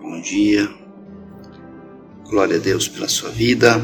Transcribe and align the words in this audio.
Bom 0.00 0.20
dia, 0.22 0.72
glória 2.28 2.56
a 2.56 2.60
Deus 2.60 2.88
pela 2.88 3.08
sua 3.08 3.30
vida. 3.30 3.80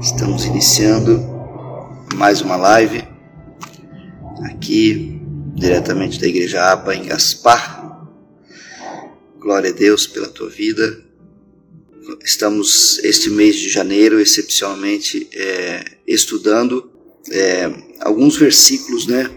Estamos 0.00 0.44
iniciando 0.46 1.20
mais 2.14 2.40
uma 2.40 2.56
live 2.56 3.04
aqui 4.44 5.20
diretamente 5.54 6.18
da 6.20 6.26
Igreja 6.26 6.72
APA 6.72 6.94
em 6.94 7.04
Gaspar. 7.04 8.08
Glória 9.38 9.70
a 9.70 9.74
Deus 9.74 10.06
pela 10.06 10.28
tua 10.28 10.48
vida. 10.48 11.04
Estamos 12.22 12.98
este 13.00 13.28
mês 13.28 13.56
de 13.56 13.68
janeiro 13.68 14.20
excepcionalmente 14.20 15.28
é, 15.32 15.84
estudando 16.06 16.93
é, 17.30 17.70
alguns 18.00 18.36
versículos, 18.36 19.06
né? 19.06 19.30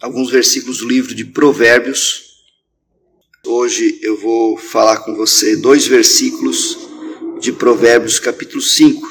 Alguns 0.00 0.30
versículos 0.30 0.78
do 0.78 0.88
livro 0.88 1.14
de 1.14 1.24
Provérbios. 1.24 2.24
Hoje 3.46 3.98
eu 4.02 4.18
vou 4.18 4.56
falar 4.56 4.98
com 4.98 5.14
você 5.14 5.56
dois 5.56 5.86
versículos 5.86 6.78
de 7.40 7.52
Provérbios, 7.52 8.18
capítulo 8.18 8.60
5. 8.60 9.06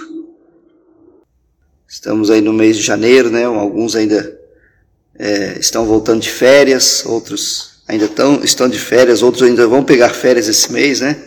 Estamos 1.88 2.30
aí 2.30 2.42
no 2.42 2.54
mês 2.54 2.78
de 2.78 2.84
janeiro, 2.84 3.30
né? 3.30 3.46
Alguns 3.46 3.96
ainda 3.96 4.40
é, 5.16 5.58
estão 5.60 5.86
voltando 5.86 6.22
de 6.22 6.30
férias, 6.30 7.06
outros 7.06 7.84
ainda 7.88 8.08
tão, 8.08 8.44
estão 8.44 8.68
de 8.68 8.80
férias, 8.80 9.22
outros 9.22 9.44
ainda 9.44 9.68
vão 9.68 9.84
pegar 9.84 10.10
férias 10.10 10.48
esse 10.48 10.72
mês, 10.72 11.02
né? 11.02 11.22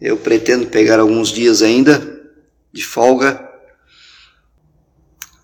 Eu 0.00 0.16
pretendo 0.16 0.66
pegar 0.66 0.98
alguns 0.98 1.28
dias 1.30 1.62
ainda 1.62 2.20
de 2.72 2.84
folga. 2.84 3.43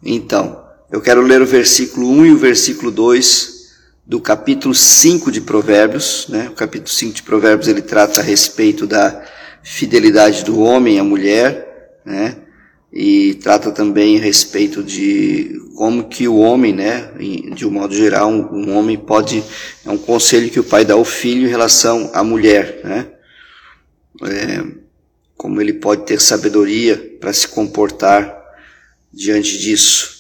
Então, 0.03 0.65
eu 0.91 1.01
quero 1.01 1.21
ler 1.21 1.43
o 1.43 1.47
versículo 1.47 2.09
1 2.09 2.27
e 2.27 2.33
o 2.33 2.39
versículo 2.39 2.91
2 2.91 3.61
do 4.07 4.21
capítulo 4.21 4.75
5 4.75 5.31
de 5.31 5.41
Provérbios. 5.41 6.27
Né? 6.29 6.49
O 6.49 6.55
capítulo 6.55 6.89
5 6.89 7.15
de 7.15 7.23
Provérbios 7.23 7.69
ele 7.69 7.83
trata 7.83 8.21
a 8.21 8.25
respeito 8.25 8.87
da 8.87 9.23
fidelidade 9.63 10.45
do 10.45 10.59
homem 10.61 10.99
à 10.99 11.05
mulher, 11.05 12.01
né? 12.05 12.37
e 12.93 13.35
trata 13.35 13.71
também 13.71 14.19
a 14.19 14.21
respeito 14.21 14.83
de 14.83 15.61
como 15.77 16.09
que 16.09 16.27
o 16.27 16.39
homem, 16.39 16.73
né, 16.73 17.13
de 17.55 17.65
um 17.67 17.71
modo 17.71 17.95
geral, 17.95 18.31
um, 18.31 18.77
homem 18.77 18.99
pode, 18.99 19.45
é 19.87 19.91
um 19.91 19.97
conselho 19.97 20.51
que 20.51 20.59
o 20.59 20.65
pai 20.65 20.85
dá 20.85 20.95
ao 20.95 21.05
filho 21.05 21.47
em 21.47 21.49
relação 21.51 22.11
à 22.13 22.25
mulher, 22.25 22.81
né, 22.83 23.07
é, 24.25 24.65
como 25.37 25.61
ele 25.61 25.75
pode 25.75 26.05
ter 26.05 26.21
sabedoria 26.21 27.17
para 27.21 27.33
se 27.33 27.47
comportar 27.47 28.40
diante 29.13 29.59
disso. 29.59 30.19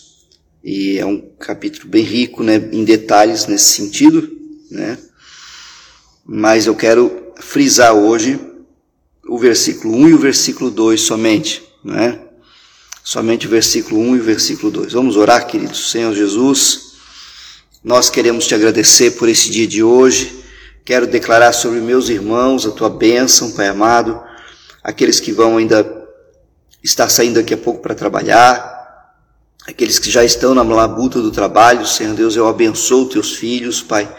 E 0.62 0.98
é 0.98 1.06
um 1.06 1.20
capítulo 1.38 1.88
bem 1.88 2.04
rico, 2.04 2.42
né, 2.42 2.56
em 2.72 2.84
detalhes 2.84 3.46
nesse 3.46 3.70
sentido, 3.70 4.30
né, 4.70 4.98
mas 6.24 6.66
eu 6.66 6.74
quero 6.74 7.32
frisar 7.40 7.94
hoje 7.94 8.38
o 9.26 9.38
versículo 9.38 9.96
1 9.96 10.08
e 10.08 10.14
o 10.14 10.18
versículo 10.18 10.70
2 10.70 11.00
somente, 11.00 11.62
né, 11.82 12.20
somente 13.02 13.46
o 13.46 13.50
versículo 13.50 14.00
1 14.00 14.16
e 14.16 14.20
o 14.20 14.22
versículo 14.22 14.70
2. 14.70 14.92
Vamos 14.92 15.16
orar, 15.16 15.46
queridos. 15.46 15.90
Senhor 15.90 16.14
Jesus, 16.14 16.90
nós 17.82 18.10
queremos 18.10 18.46
te 18.46 18.54
agradecer 18.54 19.12
por 19.12 19.28
esse 19.28 19.50
dia 19.50 19.66
de 19.66 19.82
hoje. 19.82 20.44
Quero 20.84 21.06
declarar 21.06 21.52
sobre 21.52 21.80
meus 21.80 22.08
irmãos 22.10 22.66
a 22.66 22.70
tua 22.70 22.90
bênção, 22.90 23.52
Pai 23.52 23.68
amado, 23.68 24.20
aqueles 24.82 25.18
que 25.18 25.32
vão 25.32 25.56
ainda 25.56 26.06
estar 26.82 27.08
saindo 27.08 27.34
daqui 27.34 27.54
a 27.54 27.58
pouco 27.58 27.80
para 27.80 27.94
trabalhar, 27.94 28.79
aqueles 29.66 29.98
que 29.98 30.10
já 30.10 30.24
estão 30.24 30.54
na 30.54 30.62
labuta 30.62 31.20
do 31.20 31.30
trabalho, 31.30 31.86
Senhor 31.86 32.14
Deus, 32.14 32.36
eu 32.36 32.46
abençoo 32.46 33.08
teus 33.08 33.36
filhos, 33.36 33.82
Pai. 33.82 34.12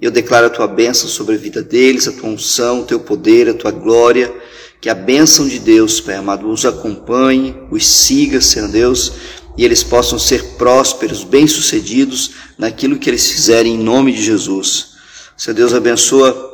Eu 0.00 0.10
declaro 0.10 0.46
a 0.46 0.50
tua 0.50 0.66
bênção 0.66 1.08
sobre 1.08 1.34
a 1.34 1.38
vida 1.38 1.62
deles, 1.62 2.06
a 2.06 2.12
tua 2.12 2.30
unção, 2.30 2.80
o 2.80 2.84
teu 2.84 3.00
poder, 3.00 3.48
a 3.48 3.54
tua 3.54 3.70
glória. 3.70 4.32
Que 4.80 4.88
a 4.88 4.94
bênção 4.94 5.48
de 5.48 5.58
Deus, 5.58 6.00
Pai 6.00 6.14
amado, 6.14 6.48
os 6.48 6.64
acompanhe, 6.64 7.56
os 7.70 7.84
siga, 7.84 8.40
Senhor 8.40 8.68
Deus, 8.68 9.12
e 9.56 9.64
eles 9.64 9.82
possam 9.82 10.20
ser 10.20 10.56
prósperos, 10.56 11.24
bem-sucedidos 11.24 12.30
naquilo 12.56 12.96
que 12.96 13.10
eles 13.10 13.28
fizerem 13.28 13.74
em 13.74 13.78
nome 13.78 14.12
de 14.12 14.22
Jesus. 14.22 14.90
Senhor 15.36 15.54
Deus, 15.54 15.74
abençoa, 15.74 16.48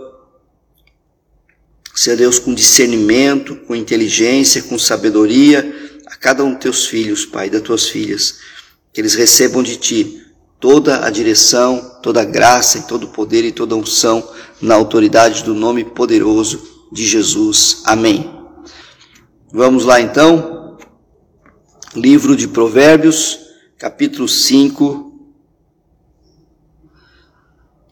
Senhor 1.94 2.16
Deus, 2.16 2.38
com 2.38 2.54
discernimento, 2.54 3.56
com 3.56 3.76
inteligência, 3.76 4.62
com 4.62 4.78
sabedoria, 4.78 5.84
cada 6.24 6.42
um 6.42 6.52
dos 6.52 6.60
teus 6.60 6.86
filhos, 6.86 7.26
Pai, 7.26 7.50
das 7.50 7.60
tuas 7.60 7.86
filhas, 7.86 8.38
que 8.90 8.98
eles 8.98 9.12
recebam 9.12 9.62
de 9.62 9.76
Ti 9.76 10.22
toda 10.58 11.04
a 11.04 11.10
direção, 11.10 11.98
toda 12.02 12.22
a 12.22 12.24
graça 12.24 12.78
e 12.78 12.82
todo 12.84 13.04
o 13.04 13.08
poder 13.08 13.44
e 13.44 13.52
toda 13.52 13.74
a 13.74 13.78
unção 13.78 14.26
na 14.58 14.74
autoridade 14.74 15.44
do 15.44 15.54
nome 15.54 15.84
poderoso 15.84 16.66
de 16.90 17.04
Jesus. 17.04 17.82
Amém. 17.84 18.34
Vamos 19.52 19.84
lá 19.84 20.00
então. 20.00 20.78
Livro 21.94 22.34
de 22.34 22.48
Provérbios, 22.48 23.41
capítulo 23.76 24.26
5, 24.26 25.28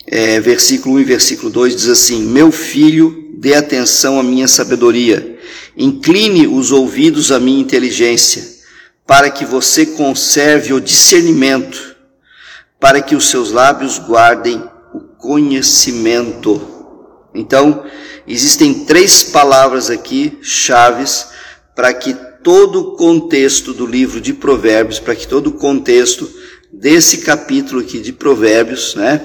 é, 0.06 0.40
versículo 0.40 0.94
1 0.94 1.00
e 1.00 1.04
versículo 1.04 1.50
2 1.50 1.76
diz 1.76 1.88
assim: 1.90 2.22
Meu 2.22 2.50
filho, 2.50 3.34
dê 3.36 3.52
atenção 3.52 4.18
à 4.18 4.22
minha 4.22 4.48
sabedoria, 4.48 5.31
incline 5.76 6.46
os 6.46 6.70
ouvidos 6.70 7.32
à 7.32 7.40
minha 7.40 7.60
inteligência, 7.60 8.44
para 9.06 9.30
que 9.30 9.44
você 9.44 9.86
conserve 9.86 10.72
o 10.72 10.80
discernimento, 10.80 11.96
para 12.78 13.00
que 13.00 13.14
os 13.14 13.28
seus 13.28 13.50
lábios 13.50 13.98
guardem 13.98 14.62
o 14.92 15.00
conhecimento. 15.00 16.68
Então, 17.34 17.84
Existem 18.26 18.72
três 18.84 19.24
palavras 19.24 19.90
aqui, 19.90 20.38
chaves, 20.42 21.26
para 21.74 21.92
que 21.92 22.14
todo 22.42 22.80
o 22.80 22.96
contexto 22.96 23.74
do 23.74 23.84
livro 23.84 24.20
de 24.20 24.32
Provérbios, 24.32 25.00
para 25.00 25.16
que 25.16 25.26
todo 25.26 25.48
o 25.48 25.52
contexto 25.52 26.30
desse 26.72 27.18
capítulo 27.18 27.80
aqui 27.80 27.98
de 27.98 28.12
Provérbios, 28.12 28.94
né, 28.94 29.20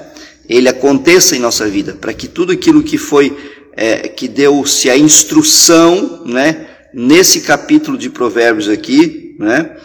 ele 0.50 0.68
aconteça 0.68 1.36
em 1.36 1.40
nossa 1.40 1.68
vida, 1.68 1.94
para 1.94 2.14
que 2.14 2.28
tudo 2.28 2.52
aquilo 2.52 2.82
que 2.82 2.98
foi, 2.98 3.38
é, 3.78 4.08
que 4.08 4.28
deu-se 4.28 4.90
a 4.90 4.98
instrução, 4.98 6.26
né, 6.26 6.68
nesse 6.92 7.42
capítulo 7.42 7.96
de 7.96 8.10
Provérbios 8.10 8.68
aqui, 8.68 9.36
né, 9.40 9.78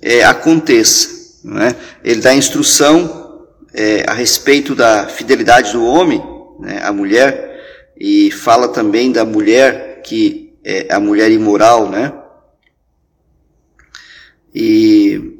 é, 0.00 0.22
aconteça. 0.24 1.40
Né? 1.42 1.74
Ele 2.04 2.20
dá 2.20 2.32
instrução 2.32 3.48
é, 3.74 4.04
a 4.08 4.14
respeito 4.14 4.76
da 4.76 5.08
fidelidade 5.08 5.72
do 5.72 5.84
homem, 5.84 6.22
né, 6.60 6.80
a 6.84 6.92
mulher, 6.92 7.50
e 7.98 8.30
fala 8.30 8.68
também 8.68 9.10
da 9.10 9.24
mulher 9.24 10.02
que 10.04 10.54
é 10.64 10.86
a 10.94 11.00
mulher 11.00 11.30
imoral, 11.32 11.90
né? 11.90 12.12
E, 14.54 15.36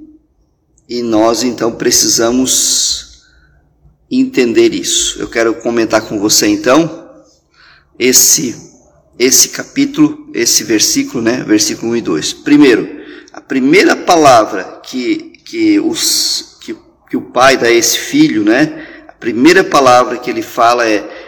e 0.89 1.03
nós 1.03 1.45
então 1.45 1.73
precisamos 1.73 3.25
entender 4.11 4.75
isso. 4.75 5.21
Eu 5.21 5.29
quero 5.29 5.55
comentar 5.55 6.03
com 6.03 6.19
você 6.19 6.47
então 6.49 7.02
esse 8.03 8.73
esse 9.19 9.51
capítulo, 9.51 10.31
esse 10.35 10.65
versículo, 10.65 11.23
né? 11.23 11.45
Versículo 11.47 11.93
1 11.93 11.97
e 11.97 12.01
2. 12.01 12.33
Primeiro, 12.33 12.89
a 13.33 13.41
primeira 13.41 13.95
palavra 13.95 14.81
que 14.83 15.33
que 15.45 15.79
os 15.79 16.59
que, 16.61 16.77
que 17.09 17.17
o 17.17 17.23
pai 17.23 17.57
dá 17.57 17.67
a 17.67 17.73
esse 17.73 17.99
filho, 17.99 18.43
né? 18.43 18.87
A 19.09 19.13
primeira 19.13 19.63
palavra 19.63 20.17
que 20.17 20.31
ele 20.31 20.43
fala 20.43 20.89
é 20.89 21.23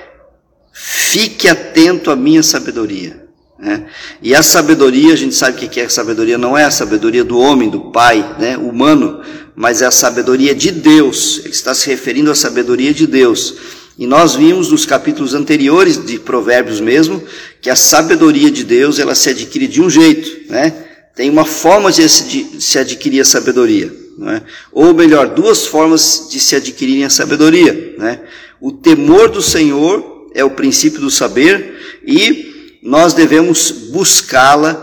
Fique 0.76 1.48
atento 1.48 2.10
à 2.10 2.16
minha 2.16 2.42
sabedoria. 2.42 3.24
Né? 3.56 3.86
E 4.20 4.34
a 4.34 4.42
sabedoria, 4.42 5.12
a 5.12 5.16
gente 5.16 5.32
sabe 5.32 5.64
o 5.64 5.68
que 5.68 5.80
é 5.80 5.84
a 5.84 5.88
sabedoria, 5.88 6.36
não 6.36 6.58
é 6.58 6.64
a 6.64 6.70
sabedoria 6.70 7.22
do 7.22 7.38
homem, 7.38 7.70
do 7.70 7.92
pai, 7.92 8.34
né, 8.40 8.58
humano, 8.58 9.22
mas 9.54 9.82
é 9.82 9.86
a 9.86 9.92
sabedoria 9.92 10.52
de 10.52 10.72
Deus. 10.72 11.38
Ele 11.44 11.50
está 11.50 11.72
se 11.72 11.88
referindo 11.88 12.28
à 12.28 12.34
sabedoria 12.34 12.92
de 12.92 13.06
Deus. 13.06 13.54
E 13.96 14.06
nós 14.06 14.34
vimos 14.34 14.70
nos 14.70 14.84
capítulos 14.84 15.34
anteriores 15.34 16.04
de 16.04 16.18
Provérbios 16.18 16.80
mesmo 16.80 17.22
que 17.60 17.70
a 17.70 17.76
sabedoria 17.76 18.50
de 18.50 18.64
Deus 18.64 18.98
ela 18.98 19.14
se 19.14 19.30
adquire 19.30 19.68
de 19.68 19.80
um 19.80 19.88
jeito, 19.88 20.50
né? 20.50 20.72
Tem 21.14 21.30
uma 21.30 21.44
forma 21.44 21.92
de 21.92 22.08
se 22.08 22.76
adquirir 22.76 23.20
a 23.20 23.24
sabedoria, 23.24 23.94
né? 24.18 24.42
ou 24.72 24.92
melhor, 24.92 25.28
duas 25.28 25.64
formas 25.64 26.26
de 26.28 26.40
se 26.40 26.56
adquirirem 26.56 27.04
a 27.04 27.10
sabedoria, 27.10 27.94
né? 27.96 28.20
O 28.60 28.72
temor 28.72 29.28
do 29.28 29.40
Senhor 29.40 30.28
é 30.34 30.44
o 30.44 30.50
princípio 30.50 31.00
do 31.00 31.10
saber 31.10 32.00
e 32.04 32.80
nós 32.82 33.14
devemos 33.14 33.70
buscá-la, 33.92 34.74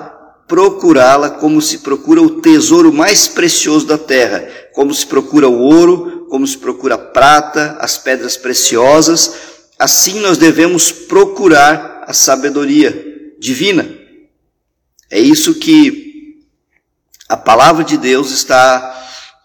procurá-la 0.48 1.30
como 1.30 1.62
se 1.62 1.80
procura 1.80 2.22
o 2.22 2.42
tesouro 2.42 2.94
mais 2.94 3.28
precioso 3.28 3.86
da 3.86 3.98
terra, 3.98 4.48
como 4.74 4.94
se 4.94 5.06
procura 5.06 5.50
o 5.50 5.60
ouro, 5.60 6.20
como 6.31 6.48
se 6.48 6.57
procura 6.57 6.98
prata, 6.98 7.75
as 7.81 7.98
pedras 7.98 8.38
preciosas. 8.38 9.33
Assim 9.78 10.22
nós 10.22 10.38
devemos 10.38 10.89
procurar 10.89 12.06
a 12.07 12.13
sabedoria 12.13 13.33
divina. 13.38 13.86
É 15.10 15.19
isso 15.19 15.56
que 15.56 16.39
a 17.28 17.36
palavra 17.36 17.83
de 17.83 17.98
Deus 17.98 18.31
está 18.31 18.98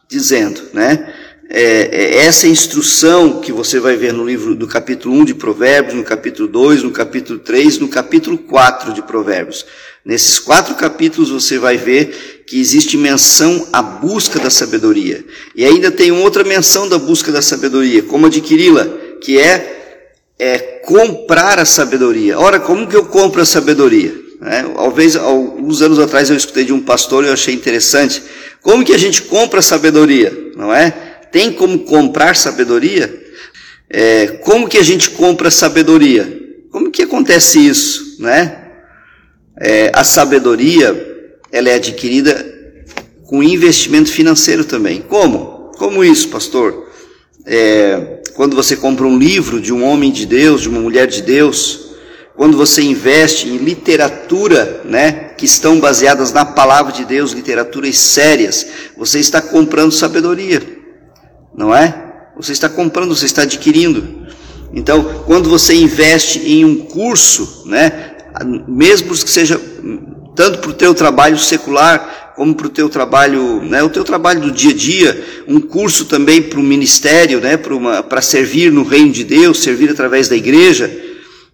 dizendo, 0.09 0.63
né? 0.73 1.13
é, 1.49 1.61
é 1.61 2.27
essa 2.27 2.49
instrução 2.49 3.41
que 3.41 3.53
você 3.53 3.79
vai 3.79 3.97
ver 3.97 4.13
no 4.13 4.27
livro 4.27 4.55
do 4.55 4.67
capítulo 4.67 5.15
1 5.17 5.25
de 5.27 5.35
Provérbios, 5.35 5.95
no 5.95 6.03
capítulo 6.03 6.49
2, 6.49 6.83
no 6.83 6.91
capítulo 6.91 7.39
3, 7.39 7.79
no 7.79 7.89
capítulo 7.89 8.39
4 8.39 8.93
de 8.93 9.03
Provérbios. 9.03 9.65
Nesses 10.05 10.39
quatro 10.39 10.75
capítulos 10.75 11.31
você 11.31 11.59
vai 11.59 11.77
ver 11.77 12.36
que 12.47 12.61
existe 12.61 12.97
menção 12.97 13.67
à 13.73 13.83
busca 13.83 14.39
da 14.39 14.51
sabedoria. 14.51 15.25
E 15.55 15.65
ainda 15.65 15.91
tem 15.91 16.13
outra 16.13 16.45
menção 16.45 16.89
da 16.89 16.97
busca 16.97 17.33
da 17.33 17.43
sabedoria, 17.43 18.03
como 18.05 18.27
adquiri-la, 18.27 18.87
que 19.21 19.39
é, 19.39 20.05
é 20.39 20.59
comprar 20.85 21.59
a 21.59 21.65
sabedoria. 21.65 22.39
Ora, 22.39 22.61
como 22.61 22.87
que 22.87 22.95
eu 22.95 23.07
compro 23.07 23.43
a 23.43 23.45
sabedoria? 23.45 24.15
É, 24.43 24.63
talvez 24.63 25.17
alguns 25.17 25.83
anos 25.83 25.99
atrás 25.99 26.31
eu 26.31 26.37
escutei 26.37 26.65
de 26.65 26.73
um 26.73 26.81
pastor 26.81 27.25
e 27.25 27.27
eu 27.27 27.33
achei 27.33 27.53
interessante. 27.53 28.23
Como 28.63 28.85
que 28.85 28.93
a 28.93 28.99
gente 28.99 29.23
compra 29.23 29.59
a 29.59 29.63
sabedoria? 29.63 30.33
Não 30.55 30.73
é? 30.73 30.91
Tem 31.33 31.53
como 31.53 31.81
comprar 31.81 32.37
sabedoria? 32.37 33.25
É, 33.91 34.27
como 34.43 34.69
que 34.69 34.79
a 34.79 34.83
gente 34.83 35.11
compra 35.11 35.51
sabedoria? 35.51 36.43
Como 36.71 36.91
que 36.91 37.03
acontece 37.03 37.59
isso? 37.59 38.17
Né? 38.21 38.57
É, 39.59 39.91
a 39.93 40.05
sabedoria 40.05 41.16
ela 41.51 41.69
é 41.69 41.75
adquirida 41.75 42.55
com 43.25 43.43
investimento 43.43 44.11
financeiro 44.11 44.65
também. 44.65 45.03
Como? 45.03 45.73
Como 45.77 46.05
isso, 46.05 46.29
pastor? 46.29 46.87
É, 47.45 48.23
quando 48.35 48.57
você 48.57 48.77
compra 48.77 49.07
um 49.07 49.19
livro 49.19 49.61
de 49.61 49.73
um 49.73 49.85
homem 49.85 50.11
de 50.11 50.27
Deus, 50.27 50.63
de 50.63 50.69
uma 50.69 50.81
mulher 50.81 51.07
de 51.07 51.23
Deus, 51.23 51.87
quando 52.37 52.57
você 52.57 52.83
investe 52.83 53.49
em 53.49 53.57
literatura, 53.57 54.83
né, 54.85 55.31
que 55.37 55.47
estão 55.47 55.81
baseadas 55.81 56.33
na 56.33 56.45
palavra 56.45 56.93
de 56.93 57.05
Deus, 57.05 57.33
literaturas 57.33 57.97
sérias, 57.97 58.67
você 58.97 59.19
está 59.19 59.41
comprando 59.41 59.91
sabedoria, 59.91 60.63
não 61.57 61.75
é? 61.75 62.05
Você 62.37 62.53
está 62.53 62.69
comprando, 62.69 63.17
você 63.17 63.25
está 63.25 63.43
adquirindo. 63.43 64.27
Então, 64.75 65.23
quando 65.25 65.49
você 65.49 65.75
investe 65.75 66.41
em 66.41 66.65
um 66.65 66.77
curso, 66.85 67.63
né, 67.67 68.17
mesmo 68.69 69.15
que 69.15 69.31
seja 69.31 69.59
tanto 70.37 70.59
para 70.59 70.71
o 70.71 70.75
teu 70.75 70.95
trabalho 70.95 71.39
secular 71.39 72.35
como 72.37 72.55
para 72.55 72.67
o 72.67 72.71
teu 72.71 72.91
trabalho, 72.91 73.63
né, 73.63 73.83
o 73.83 73.89
teu 73.89 74.05
trabalho 74.05 74.43
do 74.43 74.53
dia 74.53 74.71
a 74.71 74.75
dia, 74.75 75.25
um 75.49 75.59
curso 75.59 76.05
também 76.05 76.43
para 76.43 76.61
o 76.61 76.63
ministério, 76.63 77.41
né, 77.41 77.57
para 77.57 78.21
servir 78.21 78.71
no 78.71 78.83
reino 78.83 79.11
de 79.11 79.25
Deus, 79.25 79.63
servir 79.63 79.89
através 79.91 80.29
da 80.29 80.37
igreja, 80.37 80.95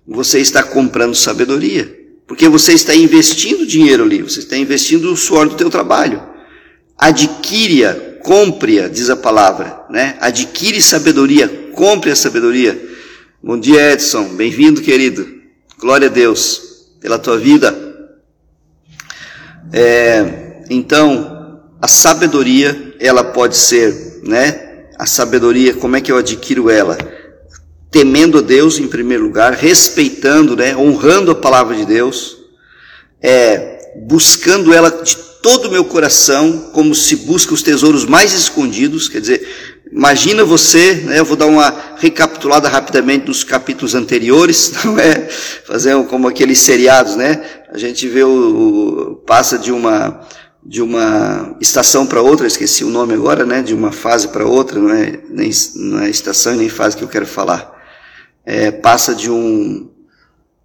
você 0.05 0.41
está 0.41 0.61
comprando 0.61 1.15
sabedoria, 1.15 1.97
porque 2.27 2.49
você 2.49 2.73
está 2.73 2.93
investindo 2.93 3.65
dinheiro 3.65 4.03
ali, 4.03 4.23
você 4.23 4.41
está 4.41 4.57
investindo 4.57 5.13
o 5.13 5.17
suor 5.17 5.49
do 5.49 5.55
teu 5.55 5.71
trabalho. 5.71 6.21
Adquire-a, 6.99 7.95
compre-a, 8.21 8.89
diz 8.89 9.09
a 9.09 9.17
palavra, 9.17 9.85
né? 9.89 10.17
Adquire 10.21 10.83
sabedoria, 10.83 11.49
compre 11.73 12.11
a 12.11 12.17
sabedoria. 12.17 12.91
Bom 13.41 13.59
dia, 13.59 13.93
Edson, 13.93 14.35
bem-vindo, 14.35 14.81
querido. 14.81 15.29
Glória 15.79 16.09
a 16.09 16.11
Deus 16.11 16.73
pela 17.01 17.19
tua 17.19 17.39
vida. 17.39 17.72
É, 19.73 20.65
então, 20.69 21.61
a 21.81 21.89
sabedoria, 21.89 22.95
ela 23.01 23.25
pode 23.25 23.57
ser, 23.57 24.21
né? 24.23 24.87
A 24.99 25.07
sabedoria, 25.07 25.75
como 25.75 25.97
é 25.97 26.01
que 26.01 26.13
eu 26.13 26.17
adquiro 26.17 26.71
ela? 26.71 26.97
Temendo 27.91 28.39
a 28.39 28.43
Deus 28.43 28.79
em 28.79 28.87
primeiro 28.87 29.25
lugar, 29.25 29.55
respeitando, 29.55 30.55
né? 30.55 30.77
Honrando 30.77 31.31
a 31.31 31.35
palavra 31.35 31.75
de 31.75 31.87
Deus, 31.87 32.37
é, 33.21 33.93
buscando 34.07 34.73
ela 34.73 34.91
de 34.91 35.17
todo 35.43 35.67
o 35.67 35.71
meu 35.71 35.85
coração, 35.85 36.71
como 36.73 36.95
se 36.95 37.17
busca 37.17 37.53
os 37.53 37.63
tesouros 37.63 38.05
mais 38.05 38.33
escondidos, 38.33 39.09
quer 39.09 39.21
dizer, 39.21 39.82
Imagina 39.93 40.43
você, 40.43 40.95
né, 40.95 41.19
eu 41.19 41.25
vou 41.25 41.37
dar 41.37 41.45
uma 41.45 41.95
recapitulada 41.99 42.67
rapidamente 42.67 43.27
dos 43.27 43.45
capítulos 43.45 43.95
anteriores, 43.95 44.73
não 44.85 44.99
é? 44.99 45.29
Fazer 45.67 46.03
como 46.07 46.27
aqueles 46.27 46.61
seriados, 46.61 47.15
né? 47.15 47.45
A 47.71 47.77
gente 47.77 48.09
vê 48.09 48.25
o, 48.25 49.11
o 49.13 49.17
passa 49.17 49.59
de 49.59 49.71
uma 49.71 50.27
de 50.65 50.81
uma 50.81 51.57
estação 51.61 52.07
para 52.07 52.23
outra, 52.23 52.47
esqueci 52.47 52.85
o 52.85 52.89
nome 52.89 53.13
agora, 53.13 53.45
né? 53.45 53.61
De 53.61 53.75
uma 53.75 53.93
fase 53.93 54.29
para 54.29 54.47
outra, 54.47 54.79
não 54.79 54.91
é 54.91 55.21
nem 55.29 55.51
não 55.77 55.99
é 56.01 56.09
estação 56.09 56.57
nem 56.57 56.71
fase 56.71 56.97
que 56.97 57.05
eu 57.05 57.09
quero 57.09 57.27
falar. 57.27 57.71
É, 58.47 58.71
passa 58.71 59.15
de 59.15 59.31
um 59.31 59.91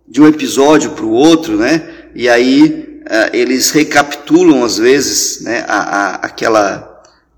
de 0.08 0.22
um 0.22 0.28
episódio 0.28 0.92
para 0.92 1.06
o 1.06 1.12
outro, 1.12 1.58
né? 1.58 1.86
E 2.16 2.30
aí 2.30 3.02
é, 3.10 3.38
eles 3.38 3.72
recapitulam 3.72 4.64
às 4.64 4.78
vezes, 4.78 5.42
né? 5.42 5.66
A, 5.68 5.80
a, 5.80 6.16
aquela 6.16 6.97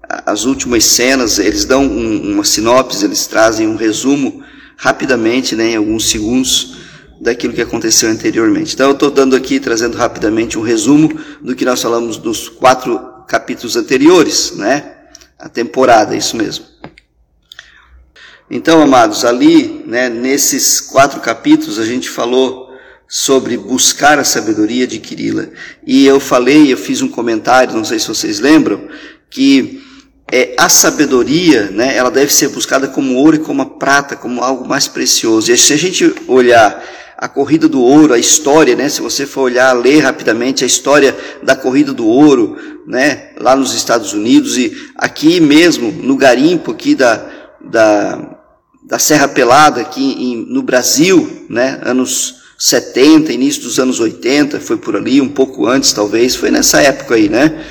as 0.10 0.46
últimas 0.46 0.84
cenas, 0.86 1.38
eles 1.38 1.66
dão 1.66 1.84
um, 1.86 2.34
uma 2.34 2.44
sinopse, 2.44 3.06
eles 3.06 3.28
trazem 3.28 3.68
um 3.68 3.76
resumo 3.76 4.44
rapidamente, 4.76 5.56
né, 5.56 5.72
em 5.72 5.76
alguns 5.76 6.10
segundos, 6.10 6.78
daquilo 7.22 7.54
que 7.54 7.62
aconteceu 7.62 8.10
anteriormente. 8.10 8.74
Então, 8.74 8.88
eu 8.88 8.94
estou 8.94 9.12
dando 9.12 9.36
aqui, 9.36 9.60
trazendo 9.60 9.98
rapidamente 9.98 10.58
um 10.58 10.62
resumo 10.62 11.20
do 11.42 11.56
que 11.56 11.66
nós 11.66 11.82
falamos 11.82 12.18
nos 12.18 12.50
quatro 12.50 12.98
capítulos 13.28 13.76
anteriores, 13.76 14.54
né? 14.56 14.96
A 15.38 15.48
temporada, 15.48 16.16
isso 16.16 16.36
mesmo. 16.36 16.66
Então, 18.50 18.82
amados, 18.82 19.24
ali, 19.24 19.84
né, 19.86 20.10
nesses 20.10 20.82
quatro 20.82 21.20
capítulos, 21.20 21.78
a 21.78 21.86
gente 21.86 22.10
falou 22.10 22.70
sobre 23.08 23.58
buscar 23.58 24.18
a 24.18 24.24
sabedoria, 24.24 24.86
adquiri-la. 24.86 25.48
E 25.86 26.06
eu 26.06 26.20
falei, 26.20 26.72
eu 26.72 26.78
fiz 26.78 27.02
um 27.02 27.10
comentário, 27.10 27.76
não 27.76 27.86
sei 27.86 28.00
se 28.00 28.08
vocês 28.08 28.40
lembram, 28.40 28.88
que 29.30 29.84
é, 30.32 30.54
a 30.58 30.70
sabedoria, 30.70 31.70
né, 31.72 31.96
ela 31.96 32.12
deve 32.12 32.32
ser 32.34 32.50
buscada 32.50 32.88
como 32.88 33.16
ouro 33.16 33.38
e 33.38 33.40
como 33.40 33.66
prata, 33.66 34.16
como 34.16 34.44
algo 34.44 34.68
mais 34.68 34.88
precioso. 34.88 35.52
E 35.52 35.58
se 35.58 35.74
a 35.74 35.78
gente 35.78 36.14
olhar 36.28 36.84
a 37.18 37.28
corrida 37.28 37.68
do 37.68 37.82
ouro, 37.82 38.14
a 38.14 38.20
história, 38.20 38.76
né, 38.76 38.88
se 38.88 39.02
você 39.02 39.26
for 39.26 39.42
olhar, 39.42 39.74
ler 39.74 40.00
rapidamente 40.00 40.64
a 40.64 40.68
história 40.68 41.18
da 41.44 41.56
corrida 41.56 41.92
do 41.92 42.08
ouro, 42.08 42.58
né, 42.88 43.32
lá 43.38 43.56
nos 43.56 43.74
Estados 43.74 44.14
Unidos 44.14 44.58
e 44.58 44.72
aqui 44.96 45.40
mesmo, 45.42 45.92
no 45.92 46.16
garimpo 46.16 46.72
aqui 46.72 46.96
da, 46.96 47.28
da, 47.60 48.38
da 48.84 49.00
Serra 49.00 49.28
Pelada, 49.28 49.82
aqui 49.82 50.02
em, 50.02 50.46
no 50.48 50.62
Brasil, 50.62 51.46
né, 51.50 51.80
anos 51.84 52.36
70, 52.58 53.34
início 53.34 53.64
dos 53.64 53.80
anos 53.80 54.00
80, 54.00 54.60
foi 54.60 54.78
por 54.78 54.96
ali, 54.96 55.20
um 55.20 55.30
pouco 55.30 55.66
antes 55.68 55.92
talvez, 55.92 56.36
foi 56.36 56.52
nessa 56.52 56.82
época 56.82 57.16
aí, 57.16 57.28
né, 57.28 57.66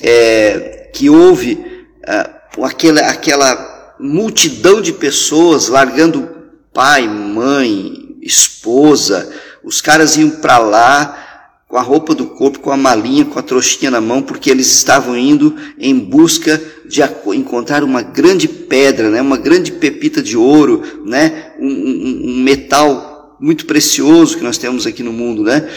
é, 0.00 0.90
que 0.92 1.10
houve 1.10 1.67
uh, 2.08 2.64
aquela, 2.64 3.00
aquela 3.02 3.94
multidão 4.00 4.80
de 4.80 4.92
pessoas 4.92 5.68
largando 5.68 6.28
pai, 6.72 7.06
mãe, 7.06 8.16
esposa, 8.22 9.32
os 9.62 9.80
caras 9.80 10.16
iam 10.16 10.30
para 10.30 10.58
lá 10.58 11.24
com 11.68 11.76
a 11.76 11.82
roupa 11.82 12.14
do 12.14 12.26
corpo, 12.26 12.60
com 12.60 12.70
a 12.70 12.76
malinha, 12.76 13.26
com 13.26 13.38
a 13.38 13.42
trouxinha 13.42 13.90
na 13.90 14.00
mão, 14.00 14.22
porque 14.22 14.50
eles 14.50 14.68
estavam 14.68 15.16
indo 15.16 15.54
em 15.78 15.98
busca 15.98 16.60
de 16.86 17.02
encontrar 17.34 17.84
uma 17.84 18.00
grande 18.00 18.48
pedra, 18.48 19.10
né, 19.10 19.20
uma 19.20 19.36
grande 19.36 19.72
pepita 19.72 20.22
de 20.22 20.34
ouro, 20.34 21.02
né, 21.04 21.52
um, 21.58 21.66
um, 21.68 22.22
um 22.24 22.42
metal 22.42 23.36
muito 23.38 23.66
precioso 23.66 24.38
que 24.38 24.42
nós 24.42 24.56
temos 24.56 24.86
aqui 24.86 25.02
no 25.02 25.12
mundo, 25.12 25.42
né, 25.42 25.68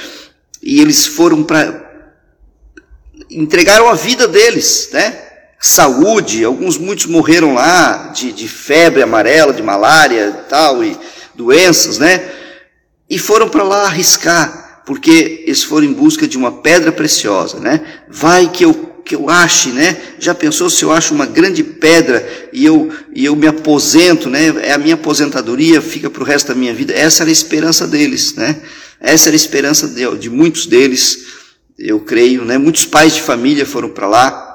e 0.64 0.80
eles 0.80 1.06
foram 1.06 1.44
para 1.44 1.90
entregaram 3.30 3.90
a 3.90 3.94
vida 3.94 4.28
deles, 4.28 4.90
né, 4.94 5.31
saúde, 5.62 6.44
alguns 6.44 6.80
muitos 6.80 7.06
morreram 7.06 7.54
lá 7.54 8.12
de, 8.16 8.32
de 8.32 8.48
febre 8.48 9.04
amarela, 9.04 9.54
de 9.54 9.62
malária 9.62 10.36
e 10.40 10.50
tal, 10.50 10.84
e 10.84 10.98
doenças, 11.36 12.00
né? 12.00 12.28
E 13.08 13.20
foram 13.20 13.48
para 13.48 13.62
lá 13.62 13.86
arriscar, 13.86 14.82
porque 14.88 15.44
eles 15.46 15.64
foram 15.64 15.86
em 15.86 15.94
busca 15.94 16.28
de 16.28 16.36
uma 16.36 16.52
pedra 16.52 16.92
preciosa, 16.92 17.60
né? 17.60 17.82
Vai 18.10 18.50
que 18.50 18.66
eu 18.66 18.90
que 19.04 19.16
eu 19.16 19.30
ache, 19.30 19.70
né? 19.70 19.98
Já 20.20 20.34
pensou 20.34 20.70
se 20.70 20.84
eu 20.84 20.92
acho 20.92 21.14
uma 21.14 21.26
grande 21.26 21.64
pedra 21.64 22.26
e 22.54 22.66
eu 22.66 22.90
e 23.14 23.26
eu 23.26 23.36
me 23.36 23.46
aposento, 23.46 24.30
né? 24.30 24.54
É 24.64 24.74
a 24.74 24.78
minha 24.80 24.96
aposentadoria, 24.96 25.82
fica 25.82 26.10
para 26.10 26.24
o 26.24 26.26
resto 26.26 26.48
da 26.48 26.56
minha 26.56 26.74
vida. 26.74 26.94
Essa 26.94 27.24
era 27.24 27.30
a 27.30 27.34
esperança 27.34 27.86
deles, 27.86 28.34
né? 28.36 28.62
Essa 29.00 29.30
era 29.30 29.36
a 29.36 29.38
esperança 29.38 29.88
de, 29.88 30.18
de 30.18 30.30
muitos 30.30 30.66
deles, 30.66 31.26
eu 31.78 32.00
creio, 32.00 32.46
né? 32.46 32.58
Muitos 32.58 32.86
pais 32.86 33.14
de 33.14 33.22
família 33.22 33.66
foram 33.66 33.90
para 33.90 34.08
lá 34.08 34.51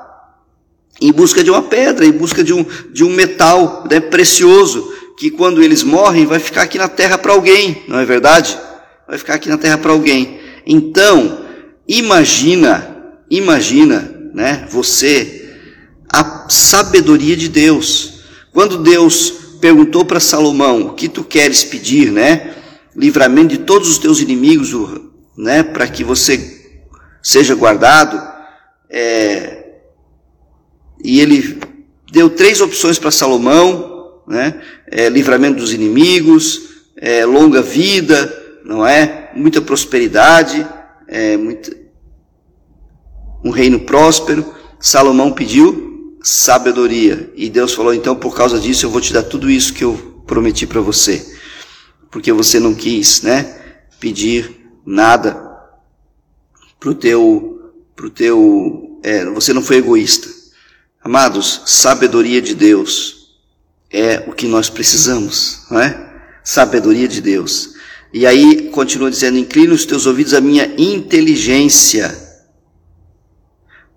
em 1.00 1.12
busca 1.12 1.44
de 1.44 1.50
uma 1.50 1.62
pedra, 1.62 2.06
em 2.06 2.12
busca 2.12 2.42
de 2.42 2.52
um, 2.52 2.64
de 2.92 3.04
um 3.04 3.10
metal 3.10 3.86
né, 3.90 4.00
precioso, 4.00 4.92
que 5.18 5.30
quando 5.30 5.62
eles 5.62 5.82
morrem 5.82 6.26
vai 6.26 6.38
ficar 6.38 6.62
aqui 6.62 6.78
na 6.78 6.88
terra 6.88 7.16
para 7.18 7.32
alguém, 7.32 7.82
não 7.88 7.98
é 7.98 8.04
verdade? 8.04 8.58
Vai 9.08 9.18
ficar 9.18 9.34
aqui 9.34 9.48
na 9.48 9.58
terra 9.58 9.78
para 9.78 9.92
alguém. 9.92 10.40
Então, 10.66 11.44
imagina, 11.86 13.14
imagina, 13.30 14.12
né, 14.34 14.66
você, 14.70 15.54
a 16.12 16.46
sabedoria 16.48 17.36
de 17.36 17.48
Deus. 17.48 18.20
Quando 18.52 18.78
Deus 18.78 19.30
perguntou 19.60 20.04
para 20.04 20.20
Salomão, 20.20 20.86
o 20.86 20.94
que 20.94 21.08
tu 21.08 21.24
queres 21.24 21.64
pedir, 21.64 22.10
né? 22.10 22.54
Livramento 22.94 23.48
de 23.48 23.58
todos 23.58 23.88
os 23.88 23.98
teus 23.98 24.20
inimigos, 24.20 24.72
né? 25.36 25.62
Para 25.62 25.86
que 25.88 26.04
você 26.04 26.74
seja 27.22 27.54
guardado. 27.54 28.20
É, 28.88 29.55
e 31.02 31.20
ele 31.20 31.60
deu 32.10 32.30
três 32.30 32.60
opções 32.60 32.98
para 32.98 33.10
Salomão, 33.10 34.22
né? 34.26 34.60
É, 34.86 35.08
livramento 35.08 35.58
dos 35.58 35.72
inimigos, 35.72 36.62
é, 36.96 37.24
longa 37.24 37.62
vida, 37.62 38.60
não 38.64 38.86
é? 38.86 39.30
Muita 39.34 39.60
prosperidade, 39.60 40.66
é, 41.06 41.36
muita, 41.36 41.76
um 43.44 43.50
reino 43.50 43.80
próspero. 43.80 44.54
Salomão 44.80 45.32
pediu 45.32 46.18
sabedoria 46.22 47.32
e 47.36 47.48
Deus 47.48 47.72
falou: 47.72 47.94
então 47.94 48.16
por 48.16 48.34
causa 48.34 48.58
disso 48.58 48.86
eu 48.86 48.90
vou 48.90 49.00
te 49.00 49.12
dar 49.12 49.22
tudo 49.22 49.50
isso 49.50 49.72
que 49.72 49.84
eu 49.84 50.22
prometi 50.26 50.66
para 50.66 50.80
você, 50.80 51.24
porque 52.10 52.32
você 52.32 52.58
não 52.58 52.74
quis, 52.74 53.22
né? 53.22 53.60
Pedir 54.00 54.68
nada 54.84 55.40
pro 56.80 56.94
teu, 56.94 57.72
pro 57.94 58.10
teu, 58.10 59.00
é, 59.02 59.24
você 59.26 59.52
não 59.52 59.62
foi 59.62 59.76
egoísta. 59.76 60.35
Amados, 61.06 61.62
sabedoria 61.64 62.42
de 62.42 62.52
Deus 62.52 63.28
é 63.92 64.24
o 64.26 64.32
que 64.32 64.48
nós 64.48 64.68
precisamos, 64.68 65.60
não 65.70 65.78
é? 65.78 66.04
Sabedoria 66.42 67.06
de 67.06 67.20
Deus. 67.20 67.74
E 68.12 68.26
aí 68.26 68.70
continua 68.72 69.08
dizendo: 69.08 69.38
inclina 69.38 69.72
os 69.72 69.86
teus 69.86 70.04
ouvidos 70.04 70.34
à 70.34 70.40
minha 70.40 70.68
inteligência. 70.76 72.12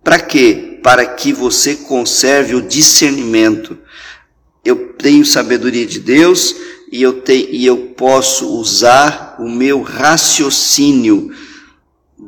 Para 0.03 0.19
quê? 0.19 0.79
Para 0.83 1.03
que 1.03 1.33
você 1.33 1.77
conserve 1.77 2.53
o 2.53 2.61
discernimento. 2.61 3.75
Eu 4.63 4.93
tenho 4.93 5.25
sabedoria 5.25 5.87
de 5.87 5.99
Deus 5.99 6.55
e 6.91 7.01
eu, 7.01 7.23
te, 7.23 7.49
e 7.51 7.65
eu 7.65 7.87
posso 7.97 8.47
usar 8.55 9.35
o 9.39 9.49
meu 9.49 9.81
raciocínio 9.81 11.31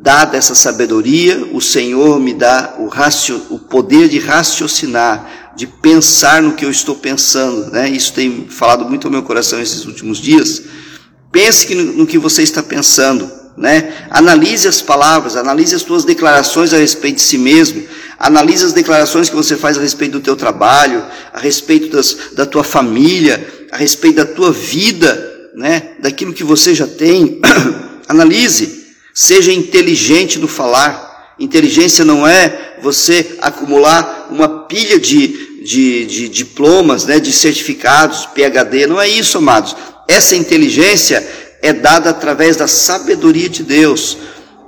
Dada 0.01 0.35
essa 0.35 0.55
sabedoria, 0.55 1.47
o 1.53 1.61
Senhor 1.61 2.19
me 2.19 2.33
dá 2.33 2.73
o, 2.79 2.87
racio, 2.87 3.39
o 3.51 3.59
poder 3.59 4.09
de 4.09 4.17
raciocinar, 4.17 5.53
de 5.55 5.67
pensar 5.67 6.41
no 6.41 6.53
que 6.53 6.65
eu 6.65 6.71
estou 6.71 6.95
pensando. 6.95 7.69
Né? 7.69 7.87
Isso 7.87 8.11
tem 8.11 8.47
falado 8.49 8.83
muito 8.85 9.05
ao 9.05 9.11
meu 9.11 9.21
coração 9.21 9.61
esses 9.61 9.85
últimos 9.85 10.17
dias. 10.17 10.63
Pense 11.31 11.75
no, 11.75 11.83
no 11.97 12.07
que 12.07 12.17
você 12.17 12.41
está 12.41 12.63
pensando. 12.63 13.31
Né? 13.55 13.93
Analise 14.09 14.67
as 14.67 14.81
palavras, 14.81 15.35
analise 15.35 15.75
as 15.75 15.83
suas 15.83 16.03
declarações 16.03 16.73
a 16.73 16.77
respeito 16.77 17.17
de 17.17 17.21
si 17.21 17.37
mesmo, 17.37 17.83
analise 18.17 18.65
as 18.65 18.73
declarações 18.73 19.29
que 19.29 19.35
você 19.35 19.55
faz 19.55 19.77
a 19.77 19.81
respeito 19.81 20.13
do 20.13 20.21
teu 20.21 20.35
trabalho, 20.35 21.05
a 21.31 21.39
respeito 21.39 21.95
das, 21.95 22.31
da 22.33 22.47
tua 22.47 22.63
família, 22.63 23.67
a 23.71 23.77
respeito 23.77 24.15
da 24.15 24.25
tua 24.25 24.51
vida, 24.51 25.51
né? 25.53 25.91
daquilo 25.99 26.33
que 26.33 26.43
você 26.43 26.73
já 26.73 26.87
tem. 26.87 27.39
analise. 28.09 28.80
Seja 29.13 29.51
inteligente 29.51 30.39
no 30.39 30.47
falar. 30.47 31.35
Inteligência 31.39 32.05
não 32.05 32.25
é 32.27 32.77
você 32.81 33.37
acumular 33.41 34.27
uma 34.29 34.65
pilha 34.65 34.99
de, 34.99 35.63
de, 35.63 36.05
de 36.05 36.29
diplomas, 36.29 37.05
né, 37.05 37.19
de 37.19 37.31
certificados, 37.31 38.25
PhD. 38.27 38.87
Não 38.87 38.99
é 38.99 39.07
isso, 39.07 39.37
amados. 39.37 39.75
Essa 40.07 40.35
inteligência 40.35 41.27
é 41.61 41.73
dada 41.73 42.09
através 42.09 42.57
da 42.57 42.67
sabedoria 42.67 43.49
de 43.49 43.63
Deus. 43.63 44.17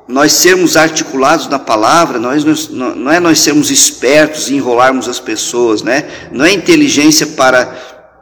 Nós 0.07 0.33
sermos 0.33 0.75
articulados 0.75 1.47
na 1.47 1.57
palavra, 1.57 2.19
nós, 2.19 2.43
não 2.69 3.11
é 3.11 3.19
nós 3.19 3.39
sermos 3.39 3.71
espertos 3.71 4.49
e 4.49 4.55
enrolarmos 4.55 5.07
as 5.07 5.19
pessoas, 5.19 5.81
né? 5.81 6.05
Não 6.31 6.45
é 6.45 6.51
inteligência 6.51 7.27
para 7.27 7.73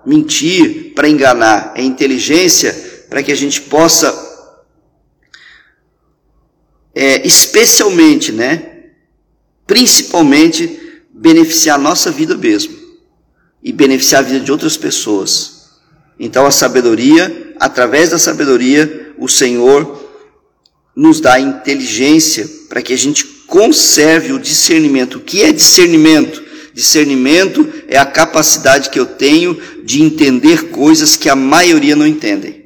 mentir, 0.06 0.94
para 0.96 1.10
enganar, 1.10 1.74
é 1.76 1.84
inteligência 1.84 2.76
para 3.10 3.22
que 3.22 3.32
a 3.32 3.36
gente 3.36 3.62
possa 3.62 4.31
é, 6.94 7.26
especialmente, 7.26 8.32
né, 8.32 8.72
principalmente, 9.66 10.80
beneficiar 11.14 11.80
a 11.80 11.82
nossa 11.82 12.12
vida 12.12 12.36
mesmo 12.36 12.76
e 13.64 13.72
beneficiar 13.72 14.24
a 14.24 14.28
vida 14.28 14.40
de 14.40 14.52
outras 14.52 14.76
pessoas. 14.76 15.70
Então, 16.20 16.46
a 16.46 16.52
sabedoria, 16.52 17.54
através 17.60 18.10
da 18.10 18.20
sabedoria, 18.20 19.14
o 19.18 19.28
Senhor 19.28 20.02
nos 20.96 21.22
dá 21.22 21.40
inteligência 21.40 22.48
para 22.68 22.82
que 22.82 22.94
a 22.94 22.98
gente 22.98 23.26
conserve 23.48 24.34
o 24.34 24.40
discernimento. 24.40 25.18
O 25.18 25.22
que 25.22 25.42
é 25.42 25.52
discernimento? 25.52 26.44
Discernimento 26.74 27.68
é 27.88 27.98
a 27.98 28.06
capacidade 28.06 28.90
que 28.90 29.00
eu 29.00 29.06
tenho 29.06 29.60
de 29.84 30.02
entender 30.02 30.70
coisas 30.70 31.16
que 31.16 31.30
a 31.30 31.36
maioria 31.36 31.96
não 31.96 32.08
entendem. 32.08 32.61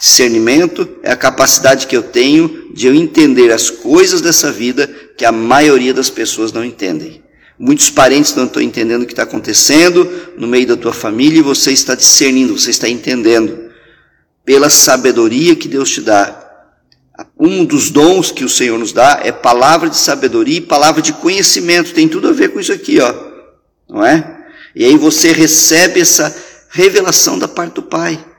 Discernimento 0.00 0.88
é 1.02 1.12
a 1.12 1.16
capacidade 1.16 1.86
que 1.86 1.94
eu 1.94 2.02
tenho 2.02 2.72
de 2.72 2.86
eu 2.86 2.94
entender 2.94 3.52
as 3.52 3.68
coisas 3.68 4.22
dessa 4.22 4.50
vida 4.50 4.86
que 5.14 5.26
a 5.26 5.30
maioria 5.30 5.92
das 5.92 6.08
pessoas 6.08 6.52
não 6.52 6.64
entendem. 6.64 7.22
Muitos 7.58 7.90
parentes 7.90 8.34
não 8.34 8.46
estão 8.46 8.62
entendendo 8.62 9.02
o 9.02 9.06
que 9.06 9.12
está 9.12 9.24
acontecendo 9.24 10.10
no 10.38 10.48
meio 10.48 10.66
da 10.66 10.74
tua 10.74 10.94
família 10.94 11.40
e 11.40 11.42
você 11.42 11.72
está 11.72 11.94
discernindo, 11.94 12.58
você 12.58 12.70
está 12.70 12.88
entendendo. 12.88 13.70
Pela 14.42 14.70
sabedoria 14.70 15.54
que 15.54 15.68
Deus 15.68 15.90
te 15.90 16.00
dá. 16.00 16.48
Um 17.38 17.62
dos 17.66 17.90
dons 17.90 18.32
que 18.32 18.42
o 18.42 18.48
Senhor 18.48 18.78
nos 18.78 18.92
dá 18.92 19.20
é 19.22 19.30
palavra 19.30 19.90
de 19.90 19.98
sabedoria 19.98 20.56
e 20.56 20.62
palavra 20.62 21.02
de 21.02 21.12
conhecimento. 21.12 21.92
Tem 21.92 22.08
tudo 22.08 22.28
a 22.28 22.32
ver 22.32 22.48
com 22.48 22.58
isso 22.58 22.72
aqui, 22.72 22.98
ó. 23.00 23.14
Não 23.86 24.02
é? 24.02 24.46
E 24.74 24.82
aí 24.82 24.96
você 24.96 25.30
recebe 25.30 26.00
essa 26.00 26.34
revelação 26.70 27.38
da 27.38 27.46
parte 27.46 27.74
do 27.74 27.82
Pai. 27.82 28.29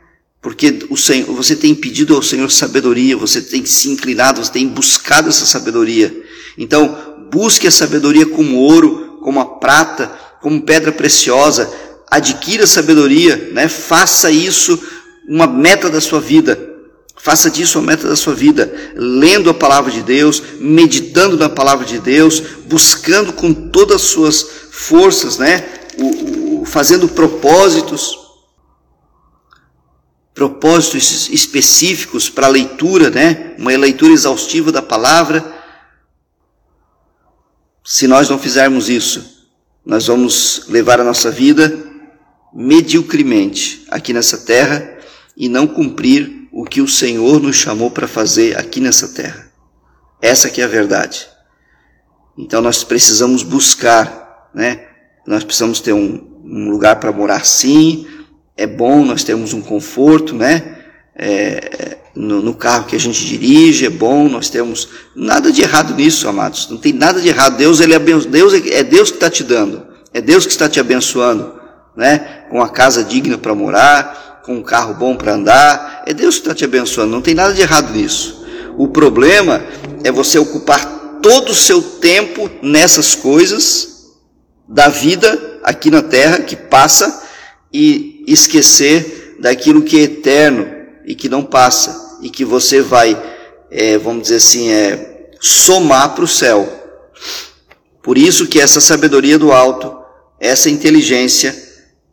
Porque 0.41 0.87
o 0.89 0.97
Senhor, 0.97 1.31
você 1.35 1.55
tem 1.55 1.75
pedido 1.75 2.15
ao 2.15 2.23
Senhor 2.23 2.49
sabedoria, 2.49 3.15
você 3.15 3.39
tem 3.39 3.63
se 3.63 3.89
inclinado, 3.89 4.43
você 4.43 4.51
tem 4.51 4.67
buscado 4.67 5.29
essa 5.29 5.45
sabedoria. 5.45 6.23
Então, 6.57 7.27
busque 7.31 7.67
a 7.67 7.71
sabedoria 7.71 8.25
como 8.25 8.57
ouro, 8.57 9.19
como 9.21 9.39
a 9.39 9.45
prata, 9.45 10.11
como 10.41 10.63
pedra 10.63 10.91
preciosa. 10.91 11.71
Adquira 12.09 12.65
sabedoria, 12.65 13.51
né? 13.53 13.69
faça 13.69 14.31
isso 14.31 14.81
uma 15.27 15.45
meta 15.45 15.89
da 15.91 16.01
sua 16.01 16.19
vida. 16.19 16.69
Faça 17.15 17.51
disso 17.51 17.77
uma 17.77 17.91
meta 17.91 18.07
da 18.07 18.15
sua 18.15 18.33
vida, 18.33 18.73
lendo 18.95 19.47
a 19.47 19.53
palavra 19.53 19.91
de 19.91 20.01
Deus, 20.01 20.41
meditando 20.59 21.37
na 21.37 21.49
palavra 21.49 21.85
de 21.85 21.99
Deus, 21.99 22.41
buscando 22.65 23.31
com 23.31 23.53
todas 23.53 23.97
as 23.97 24.01
suas 24.07 24.43
forças, 24.71 25.37
né? 25.37 25.63
O, 25.99 26.61
o, 26.61 26.65
fazendo 26.65 27.07
propósitos 27.07 28.20
propósitos 30.33 31.29
específicos 31.29 32.29
para 32.29 32.47
a 32.47 32.49
leitura, 32.49 33.09
né? 33.09 33.55
Uma 33.57 33.75
leitura 33.77 34.13
exaustiva 34.13 34.71
da 34.71 34.81
palavra. 34.81 35.59
Se 37.83 38.07
nós 38.07 38.29
não 38.29 38.39
fizermos 38.39 38.89
isso, 38.89 39.47
nós 39.85 40.07
vamos 40.07 40.65
levar 40.69 40.99
a 40.99 41.03
nossa 41.03 41.31
vida 41.31 41.77
mediocremente 42.53 43.85
aqui 43.89 44.13
nessa 44.13 44.37
terra 44.39 44.99
e 45.35 45.49
não 45.49 45.67
cumprir 45.67 46.47
o 46.51 46.65
que 46.65 46.81
o 46.81 46.87
Senhor 46.87 47.41
nos 47.41 47.55
chamou 47.55 47.89
para 47.89 48.07
fazer 48.07 48.57
aqui 48.57 48.79
nessa 48.79 49.09
terra. 49.09 49.51
Essa 50.21 50.49
que 50.49 50.61
é 50.61 50.65
a 50.65 50.67
verdade. 50.67 51.27
Então 52.37 52.61
nós 52.61 52.83
precisamos 52.83 53.43
buscar, 53.43 54.49
né? 54.53 54.87
Nós 55.25 55.43
precisamos 55.43 55.79
ter 55.79 55.93
um, 55.93 56.41
um 56.43 56.69
lugar 56.69 56.99
para 56.99 57.11
morar 57.11 57.45
sim, 57.45 58.07
é 58.61 58.67
bom, 58.67 59.03
nós 59.03 59.23
temos 59.23 59.53
um 59.53 59.61
conforto, 59.61 60.35
né? 60.35 60.77
É, 61.15 61.97
no, 62.15 62.43
no, 62.43 62.53
carro 62.53 62.85
que 62.85 62.95
a 62.95 62.99
gente 62.99 63.25
dirige, 63.25 63.87
é 63.87 63.89
bom, 63.89 64.29
nós 64.29 64.49
temos 64.49 64.87
nada 65.15 65.51
de 65.51 65.63
errado 65.63 65.95
nisso, 65.95 66.27
amados. 66.27 66.69
Não 66.69 66.77
tem 66.77 66.93
nada 66.93 67.19
de 67.19 67.27
errado. 67.27 67.57
Deus, 67.57 67.79
ele 67.79 67.95
é 67.95 67.99
Deus 67.99 68.53
é 68.53 68.83
Deus 68.83 69.09
que 69.09 69.17
está 69.17 69.31
te 69.31 69.43
dando, 69.43 69.83
é 70.13 70.21
Deus 70.21 70.45
que 70.45 70.51
está 70.51 70.69
te 70.69 70.79
abençoando, 70.79 71.55
né? 71.97 72.45
Com 72.51 72.61
a 72.61 72.69
casa 72.69 73.03
digna 73.03 73.35
para 73.35 73.55
morar, 73.55 74.41
com 74.45 74.57
um 74.57 74.61
carro 74.61 74.93
bom 74.93 75.15
para 75.15 75.33
andar, 75.33 76.03
é 76.05 76.13
Deus 76.13 76.35
que 76.35 76.41
está 76.41 76.53
te 76.53 76.63
abençoando. 76.63 77.11
Não 77.11 77.21
tem 77.21 77.33
nada 77.33 77.55
de 77.55 77.61
errado 77.61 77.91
nisso. 77.91 78.45
O 78.77 78.89
problema 78.89 79.63
é 80.03 80.11
você 80.11 80.37
ocupar 80.37 81.19
todo 81.19 81.49
o 81.49 81.55
seu 81.55 81.81
tempo 81.81 82.47
nessas 82.61 83.15
coisas 83.15 84.11
da 84.67 84.87
vida 84.87 85.59
aqui 85.63 85.89
na 85.89 86.03
terra 86.03 86.39
que 86.39 86.55
passa 86.55 87.23
e 87.73 88.10
esquecer 88.31 89.37
daquilo 89.39 89.81
que 89.81 89.99
é 89.99 90.03
eterno 90.03 90.67
e 91.05 91.15
que 91.15 91.27
não 91.27 91.43
passa 91.43 92.19
e 92.21 92.29
que 92.29 92.45
você 92.45 92.81
vai, 92.81 93.21
é, 93.69 93.97
vamos 93.97 94.23
dizer 94.23 94.35
assim, 94.35 94.69
é, 94.69 95.29
somar 95.39 96.13
para 96.13 96.23
o 96.23 96.27
céu. 96.27 96.67
Por 98.03 98.17
isso 98.17 98.47
que 98.47 98.59
essa 98.59 98.79
sabedoria 98.79 99.37
do 99.37 99.51
alto, 99.51 99.95
essa 100.39 100.69
inteligência 100.69 101.55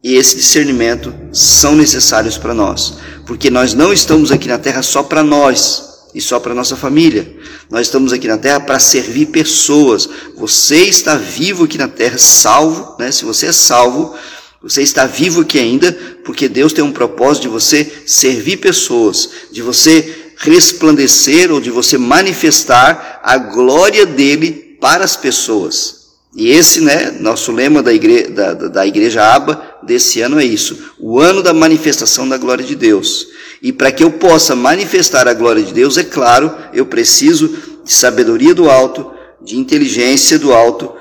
e 0.03 0.15
esse 0.15 0.37
discernimento 0.37 1.15
são 1.33 1.75
necessários 1.75 2.39
para 2.39 2.55
nós, 2.55 2.95
porque 3.27 3.51
nós 3.51 3.75
não 3.75 3.93
estamos 3.93 4.31
aqui 4.31 4.49
na 4.49 4.59
terra 4.59 4.83
só 4.83 5.03
para 5.03 5.23
nós 5.23 5.89
e 6.15 6.21
só 6.21 6.41
para 6.41 6.55
nossa 6.55 6.77
família. 6.77 7.37
Nós 7.71 7.87
estamos 7.87 8.13
aqui 8.13 8.27
na 8.27 8.39
terra 8.39 8.61
para 8.61 8.79
servir 8.79 9.27
pessoas. 9.27 10.09
Você 10.37 10.83
está 10.83 11.17
vivo 11.17 11.65
aqui 11.65 11.77
na 11.77 11.89
terra, 11.89 12.17
salvo, 12.19 12.97
né? 12.99 13.13
Se 13.13 13.25
você 13.25 13.47
é 13.47 13.53
salvo, 13.53 14.15
você 14.63 14.83
está 14.83 15.07
vivo 15.07 15.43
aqui 15.43 15.59
ainda 15.59 15.93
porque 16.25 16.49
Deus 16.49 16.73
tem 16.73 16.83
um 16.83 16.93
propósito 16.93 17.43
de 17.43 17.49
você 17.49 17.85
servir 18.07 18.57
pessoas, 18.57 19.31
de 19.53 19.63
você 19.63 20.33
resplandecer 20.39 21.53
ou 21.53 21.61
de 21.61 21.71
você 21.71 21.97
manifestar 21.97 23.21
a 23.23 23.37
glória 23.39 24.05
dele 24.05 24.77
para 24.81 25.05
as 25.05 25.17
pessoas. 25.17 25.99
E 26.35 26.51
esse, 26.51 26.81
né, 26.81 27.11
nosso 27.21 27.51
lema 27.53 27.83
da 27.83 27.93
igreja, 27.93 28.31
da, 28.31 28.55
da 28.55 28.87
igreja 28.87 29.35
Aba 29.35 29.79
desse 29.83 30.21
ano 30.21 30.39
é 30.39 30.45
isso: 30.45 30.93
o 30.99 31.19
ano 31.19 31.43
da 31.43 31.55
manifestação 31.55 32.29
da 32.29 32.37
glória 32.37 32.65
de 32.65 32.75
Deus. 32.75 33.27
E 33.61 33.73
para 33.73 33.91
que 33.91 34.05
eu 34.05 34.11
possa 34.13 34.55
manifestar 34.55 35.27
a 35.27 35.35
glória 35.35 35.63
de 35.63 35.73
Deus, 35.73 35.97
é 35.97 36.05
claro, 36.05 36.55
eu 36.73 36.87
preciso 36.87 37.49
de 37.85 37.93
sabedoria 37.93 38.55
do 38.55 38.71
alto, 38.71 39.11
de 39.43 39.57
inteligência 39.57 40.39
do 40.39 40.53
alto, 40.53 40.93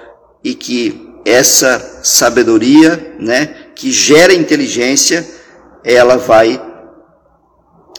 e 0.43 0.55
que 0.55 1.06
essa 1.27 2.01
sabedoria, 2.03 3.15
né, 3.19 3.53
que 3.75 3.91
gera 3.91 4.33
inteligência, 4.33 5.27
ela 5.83 6.15
vai 6.15 6.61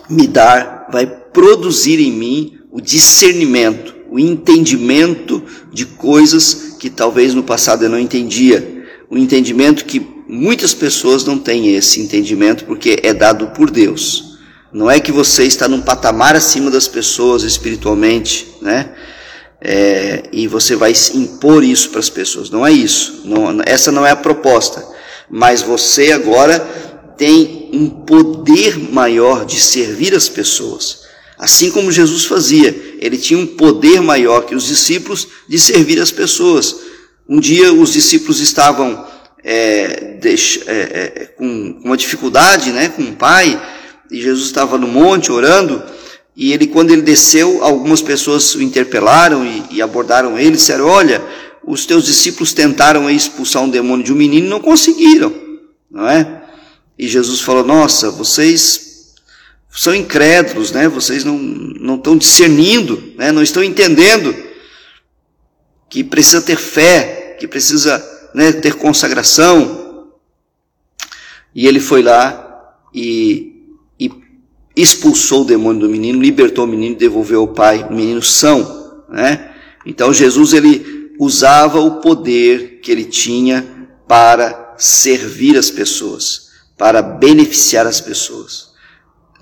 me 0.08 0.26
dar, 0.26 0.88
vai 0.90 1.06
produzir 1.06 2.00
em 2.00 2.10
mim 2.10 2.58
o 2.72 2.80
discernimento, 2.80 3.94
o 4.10 4.18
entendimento 4.18 5.42
de 5.72 5.84
coisas 5.84 6.76
que 6.78 6.88
talvez 6.88 7.34
no 7.34 7.42
passado 7.42 7.84
eu 7.84 7.90
não 7.90 7.98
entendia. 7.98 8.86
O 9.10 9.18
entendimento 9.18 9.84
que 9.84 10.00
muitas 10.26 10.72
pessoas 10.72 11.24
não 11.24 11.38
têm 11.38 11.74
esse 11.74 12.00
entendimento 12.00 12.64
porque 12.64 13.00
é 13.02 13.12
dado 13.12 13.48
por 13.48 13.70
Deus. 13.70 14.38
Não 14.72 14.90
é 14.90 15.00
que 15.00 15.12
você 15.12 15.44
está 15.44 15.66
num 15.68 15.80
patamar 15.80 16.36
acima 16.36 16.70
das 16.70 16.86
pessoas 16.86 17.42
espiritualmente, 17.42 18.46
né? 18.60 18.94
É, 19.60 20.24
e 20.32 20.46
você 20.46 20.76
vai 20.76 20.92
impor 21.14 21.64
isso 21.64 21.90
para 21.90 22.00
as 22.00 22.08
pessoas. 22.08 22.50
Não 22.50 22.66
é 22.66 22.72
isso. 22.72 23.22
Não, 23.24 23.60
essa 23.66 23.90
não 23.90 24.06
é 24.06 24.10
a 24.10 24.16
proposta. 24.16 24.86
Mas 25.30 25.62
você 25.62 26.12
agora 26.12 26.60
tem 27.16 27.70
um 27.72 27.90
poder 27.90 28.78
maior 28.78 29.44
de 29.44 29.60
servir 29.60 30.14
as 30.14 30.28
pessoas. 30.28 31.08
Assim 31.38 31.70
como 31.70 31.92
Jesus 31.92 32.24
fazia, 32.24 32.74
ele 32.98 33.16
tinha 33.16 33.38
um 33.38 33.46
poder 33.46 34.00
maior 34.00 34.42
que 34.42 34.54
os 34.54 34.66
discípulos 34.66 35.28
de 35.48 35.58
servir 35.58 36.00
as 36.00 36.10
pessoas. 36.10 36.76
Um 37.28 37.38
dia 37.38 37.72
os 37.72 37.92
discípulos 37.92 38.40
estavam 38.40 39.06
é, 39.44 40.18
é, 40.24 40.32
é, 40.66 41.26
com 41.36 41.80
uma 41.84 41.96
dificuldade, 41.96 42.70
né, 42.70 42.88
com 42.88 43.02
o 43.02 43.14
pai, 43.14 43.60
e 44.10 44.20
Jesus 44.20 44.46
estava 44.46 44.76
no 44.78 44.88
monte 44.88 45.30
orando, 45.30 45.82
e 46.40 46.52
ele, 46.52 46.68
quando 46.68 46.92
ele 46.92 47.02
desceu, 47.02 47.64
algumas 47.64 48.00
pessoas 48.00 48.54
o 48.54 48.62
interpelaram 48.62 49.44
e, 49.44 49.64
e 49.72 49.82
abordaram 49.82 50.38
ele, 50.38 50.52
disseram: 50.52 50.86
Olha, 50.86 51.20
os 51.66 51.84
teus 51.84 52.04
discípulos 52.04 52.52
tentaram 52.52 53.10
expulsar 53.10 53.60
um 53.64 53.68
demônio 53.68 54.04
de 54.04 54.12
um 54.12 54.16
menino 54.16 54.46
e 54.46 54.48
não 54.48 54.60
conseguiram, 54.60 55.34
não 55.90 56.08
é? 56.08 56.44
E 56.96 57.08
Jesus 57.08 57.40
falou: 57.40 57.64
Nossa, 57.64 58.12
vocês 58.12 59.16
são 59.68 59.92
incrédulos, 59.92 60.70
né? 60.70 60.86
Vocês 60.88 61.24
não, 61.24 61.36
não 61.36 61.96
estão 61.96 62.16
discernindo, 62.16 63.14
né? 63.16 63.32
não 63.32 63.42
estão 63.42 63.64
entendendo 63.64 64.32
que 65.90 66.04
precisa 66.04 66.40
ter 66.40 66.56
fé, 66.56 67.36
que 67.40 67.48
precisa 67.48 68.00
né, 68.32 68.52
ter 68.52 68.74
consagração. 68.74 70.06
E 71.52 71.66
ele 71.66 71.80
foi 71.80 72.00
lá 72.00 72.76
e, 72.94 73.57
expulsou 74.80 75.42
o 75.42 75.44
demônio 75.44 75.80
do 75.80 75.88
menino, 75.88 76.22
libertou 76.22 76.64
o 76.64 76.68
menino, 76.68 76.94
devolveu 76.94 77.40
ao 77.40 77.48
pai, 77.48 77.86
o 77.90 77.92
menino 77.92 78.22
são, 78.22 79.02
né? 79.08 79.50
Então 79.84 80.14
Jesus 80.14 80.52
ele 80.52 81.14
usava 81.18 81.80
o 81.80 82.00
poder 82.00 82.78
que 82.80 82.92
ele 82.92 83.04
tinha 83.04 83.66
para 84.06 84.74
servir 84.78 85.58
as 85.58 85.70
pessoas, 85.70 86.50
para 86.76 87.02
beneficiar 87.02 87.86
as 87.86 88.00
pessoas. 88.00 88.68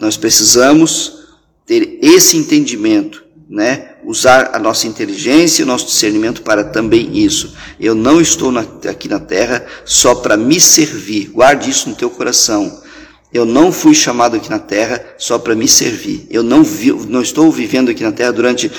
Nós 0.01 0.17
precisamos 0.17 1.27
ter 1.67 1.99
esse 2.01 2.37
entendimento, 2.39 3.23
né? 3.49 3.97
Usar 4.05 4.51
a 4.55 4.59
nossa 4.59 4.87
inteligência 4.87 5.61
e 5.61 5.65
o 5.65 5.67
nosso 5.67 5.87
discernimento 5.87 6.43
para 6.43 6.65
também 6.65 7.19
isso. 7.19 7.55
Eu 7.79 7.95
não 7.95 8.21
estou 8.21 8.51
na, 8.51 8.61
aqui 8.89 9.09
na 9.09 9.21
terra 9.21 9.67
só 9.85 10.15
para 10.15 10.37
me 10.37 10.61
servir. 10.61 11.29
Guarde 11.29 11.69
isso 11.69 11.89
no 11.89 11.95
teu 11.95 12.09
coração. 12.09 12.86
Eu 13.37 13.45
não 13.45 13.71
fui 13.71 13.95
chamado 13.95 14.37
aqui 14.37 14.51
na 14.51 14.59
terra 14.59 15.05
só 15.19 15.39
para 15.39 15.55
me 15.55 15.69
servir. 15.69 16.27
Eu 16.31 16.43
não, 16.43 16.63
vi, 16.63 16.93
não 16.93 17.23
estou 17.23 17.51
vivendo 17.51 17.91
aqui 17.91 18.03
na 18.03 18.13
terra 18.13 18.33
durante 18.33 18.71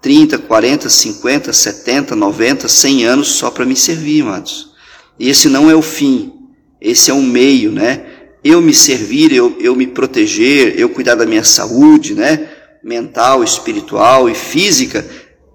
30, 0.00 0.38
40, 0.38 0.88
50, 0.88 1.52
70, 1.52 2.16
90, 2.16 2.68
100 2.68 3.04
anos 3.04 3.28
só 3.28 3.50
para 3.50 3.64
me 3.64 3.76
servir, 3.76 4.22
amados. 4.22 4.70
E 5.18 5.28
esse 5.28 5.48
não 5.48 5.70
é 5.70 5.74
o 5.74 5.82
fim. 5.82 6.32
Esse 6.80 7.10
é 7.10 7.14
um 7.14 7.22
meio, 7.22 7.72
né? 7.72 8.16
eu 8.48 8.60
me 8.60 8.72
servir, 8.72 9.32
eu, 9.32 9.56
eu 9.58 9.74
me 9.74 9.88
proteger, 9.88 10.78
eu 10.78 10.88
cuidar 10.88 11.16
da 11.16 11.26
minha 11.26 11.42
saúde, 11.42 12.14
né? 12.14 12.48
Mental, 12.80 13.42
espiritual 13.42 14.30
e 14.30 14.36
física, 14.36 15.04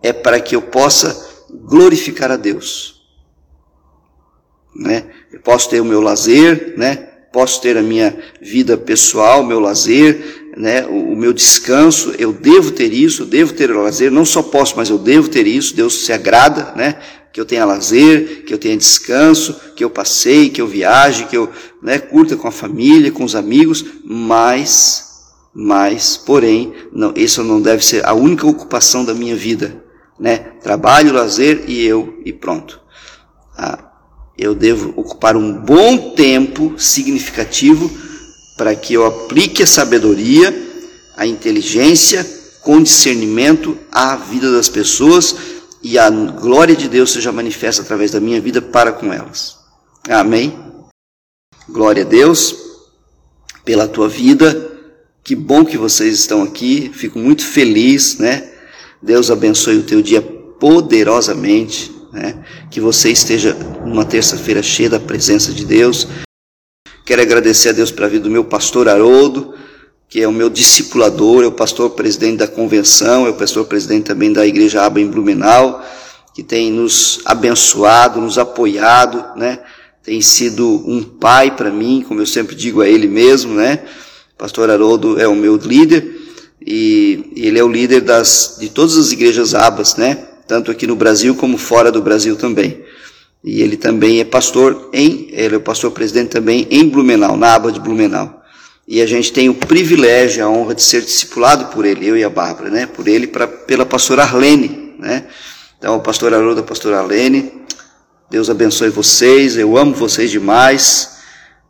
é 0.03 0.11
para 0.11 0.41
que 0.41 0.53
eu 0.53 0.61
possa 0.61 1.45
glorificar 1.49 2.29
a 2.31 2.35
Deus. 2.35 3.01
Né? 4.75 5.05
Eu 5.31 5.39
posso 5.39 5.69
ter 5.69 5.79
o 5.79 5.85
meu 5.85 6.01
lazer, 6.01 6.73
né? 6.77 7.10
Posso 7.31 7.61
ter 7.61 7.77
a 7.77 7.81
minha 7.81 8.17
vida 8.41 8.77
pessoal, 8.77 9.43
meu 9.43 9.59
lazer, 9.59 10.51
né? 10.57 10.85
O, 10.85 11.13
o 11.13 11.15
meu 11.15 11.31
descanso. 11.31 12.13
Eu 12.17 12.33
devo 12.33 12.71
ter 12.71 12.91
isso, 12.93 13.23
eu 13.23 13.25
devo 13.25 13.53
ter 13.53 13.71
o 13.71 13.81
lazer. 13.81 14.11
Não 14.11 14.25
só 14.25 14.41
posso, 14.41 14.75
mas 14.75 14.89
eu 14.89 14.97
devo 14.97 15.29
ter 15.29 15.47
isso. 15.47 15.75
Deus 15.75 16.05
se 16.05 16.11
agrada, 16.11 16.73
né? 16.75 16.97
que 17.31 17.39
eu 17.39 17.45
tenha 17.45 17.65
lazer, 17.65 18.43
que 18.43 18.53
eu 18.53 18.57
tenha 18.57 18.75
descanso, 18.75 19.55
que 19.75 19.83
eu 19.83 19.89
passeie, 19.89 20.49
que 20.49 20.61
eu 20.61 20.67
viaje, 20.67 21.25
que 21.25 21.37
eu 21.37 21.49
né, 21.81 21.97
curta 21.97 22.35
com 22.35 22.47
a 22.47 22.51
família, 22.51 23.11
com 23.11 23.23
os 23.23 23.35
amigos, 23.35 23.85
mas, 24.03 25.31
mas, 25.53 26.17
porém, 26.17 26.73
não, 26.91 27.13
isso 27.15 27.43
não 27.43 27.61
deve 27.61 27.85
ser 27.85 28.05
a 28.05 28.13
única 28.13 28.45
ocupação 28.45 29.05
da 29.05 29.13
minha 29.13 29.35
vida, 29.35 29.81
né? 30.19 30.37
Trabalho, 30.61 31.13
lazer 31.13 31.63
e 31.67 31.85
eu 31.85 32.19
e 32.25 32.33
pronto. 32.33 32.81
Ah, 33.57 33.90
eu 34.41 34.55
devo 34.55 34.91
ocupar 34.99 35.37
um 35.37 35.53
bom 35.53 36.15
tempo 36.15 36.73
significativo 36.75 37.91
para 38.57 38.75
que 38.75 38.95
eu 38.95 39.05
aplique 39.05 39.61
a 39.61 39.67
sabedoria, 39.67 40.51
a 41.15 41.27
inteligência, 41.27 42.27
com 42.63 42.81
discernimento 42.81 43.77
à 43.91 44.15
vida 44.15 44.51
das 44.51 44.67
pessoas 44.67 45.35
e 45.83 45.97
a 45.99 46.09
glória 46.09 46.75
de 46.75 46.89
Deus 46.89 47.11
seja 47.11 47.31
manifesta 47.31 47.83
através 47.83 48.09
da 48.11 48.19
minha 48.19 48.41
vida 48.41 48.59
para 48.61 48.91
com 48.91 49.13
elas. 49.13 49.57
Amém? 50.09 50.57
Glória 51.69 52.03
a 52.03 52.07
Deus 52.07 52.55
pela 53.63 53.87
tua 53.87 54.09
vida. 54.09 54.69
Que 55.23 55.35
bom 55.35 55.63
que 55.63 55.77
vocês 55.77 56.15
estão 56.17 56.41
aqui. 56.41 56.91
Fico 56.95 57.19
muito 57.19 57.45
feliz, 57.45 58.17
né? 58.17 58.51
Deus 58.99 59.29
abençoe 59.29 59.77
o 59.77 59.83
teu 59.83 60.01
dia 60.01 60.21
poderosamente, 60.21 61.91
né? 62.11 62.43
Que 62.69 62.79
você 62.79 63.11
esteja 63.11 63.53
numa 63.85 64.05
terça-feira 64.05 64.61
cheia 64.61 64.89
da 64.89 64.99
presença 64.99 65.51
de 65.51 65.65
Deus. 65.65 66.07
Quero 67.05 67.21
agradecer 67.21 67.69
a 67.69 67.73
Deus 67.73 67.91
pela 67.91 68.09
vida 68.09 68.23
do 68.23 68.29
meu 68.29 68.45
pastor 68.45 68.87
Haroldo 68.87 69.53
que 70.11 70.21
é 70.21 70.27
o 70.27 70.31
meu 70.33 70.49
discipulador, 70.49 71.41
é 71.41 71.47
o 71.47 71.53
pastor 71.53 71.91
presidente 71.91 72.39
da 72.39 72.47
convenção, 72.47 73.25
é 73.25 73.29
o 73.29 73.33
pastor 73.33 73.63
presidente 73.65 74.03
também 74.03 74.33
da 74.33 74.45
Igreja 74.45 74.83
Aba 74.83 74.99
em 74.99 75.07
Blumenau, 75.07 75.81
que 76.35 76.43
tem 76.43 76.69
nos 76.69 77.21
abençoado, 77.23 78.19
nos 78.19 78.37
apoiado, 78.37 79.39
né? 79.39 79.59
Tem 80.03 80.21
sido 80.21 80.67
um 80.85 81.01
pai 81.01 81.55
para 81.55 81.71
mim, 81.71 82.03
como 82.05 82.19
eu 82.19 82.25
sempre 82.25 82.57
digo 82.57 82.81
a 82.81 82.89
ele 82.89 83.07
mesmo, 83.07 83.53
né? 83.53 83.85
Pastor 84.37 84.69
Haroldo 84.69 85.17
é 85.17 85.29
o 85.29 85.35
meu 85.35 85.55
líder 85.55 86.13
e 86.59 87.31
ele 87.33 87.57
é 87.57 87.63
o 87.63 87.71
líder 87.71 88.01
das, 88.01 88.57
de 88.59 88.67
todas 88.67 88.97
as 88.97 89.13
igrejas 89.13 89.55
abas, 89.55 89.95
né? 89.95 90.27
Tanto 90.51 90.69
aqui 90.69 90.85
no 90.85 90.97
Brasil 90.97 91.33
como 91.33 91.57
fora 91.57 91.89
do 91.93 92.01
Brasil 92.01 92.35
também. 92.35 92.83
E 93.41 93.61
ele 93.61 93.77
também 93.77 94.19
é 94.19 94.25
pastor 94.25 94.89
em, 94.91 95.29
ele 95.31 95.55
é 95.55 95.59
pastor 95.59 95.91
presidente 95.91 96.27
também 96.27 96.67
em 96.69 96.89
Blumenau, 96.89 97.37
na 97.37 97.53
aba 97.53 97.71
de 97.71 97.79
Blumenau. 97.79 98.43
E 98.85 99.01
a 99.01 99.05
gente 99.05 99.31
tem 99.31 99.47
o 99.47 99.53
privilégio, 99.53 100.43
a 100.43 100.49
honra 100.49 100.75
de 100.75 100.83
ser 100.83 101.03
discipulado 101.03 101.67
por 101.67 101.85
ele, 101.85 102.05
eu 102.05 102.17
e 102.17 102.23
a 102.25 102.29
Bárbara, 102.29 102.69
né? 102.69 102.85
Por 102.85 103.07
ele, 103.07 103.27
pra, 103.27 103.47
pela 103.47 103.85
pastora 103.85 104.23
Arlene, 104.23 104.93
né? 104.99 105.23
Então, 105.79 105.95
o 105.95 106.01
pastor 106.01 106.33
Haroldo, 106.33 106.59
a 106.59 106.63
pastora 106.63 106.99
Arlene, 106.99 107.49
Deus 108.29 108.49
abençoe 108.49 108.89
vocês, 108.89 109.55
eu 109.55 109.77
amo 109.77 109.95
vocês 109.95 110.29
demais. 110.29 111.11